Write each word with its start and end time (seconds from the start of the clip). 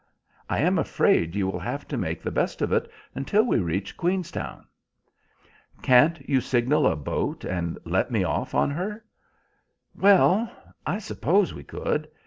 I 0.49 0.57
am 0.61 0.79
afraid 0.79 1.35
you 1.35 1.45
will 1.45 1.59
have 1.59 1.87
to 1.89 1.95
make 1.95 2.23
the 2.23 2.31
best 2.31 2.63
of 2.63 2.71
it 2.71 2.89
until 3.13 3.43
we 3.43 3.59
reach 3.59 3.95
Queenstown." 3.97 4.65
"Can't 5.83 6.27
you 6.27 6.41
signal 6.41 6.87
a 6.87 6.95
boat 6.95 7.45
and 7.45 7.77
let 7.85 8.09
me 8.09 8.21
get 8.21 8.25
off 8.27 8.55
on 8.55 8.71
her?" 8.71 9.05
"Well, 9.95 10.51
I 10.87 10.97
suppose 10.97 11.53
we 11.53 11.63
could. 11.63 12.09